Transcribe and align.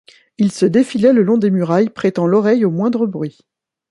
Il 0.39 0.51
se 0.51 0.65
défilait 0.65 1.13
le 1.13 1.21
long 1.21 1.37
des 1.37 1.51
murailles, 1.51 1.91
prêtant 1.91 2.25
l’oreille 2.25 2.65
au 2.65 2.71
moindre 2.71 3.05
bruit. 3.05 3.37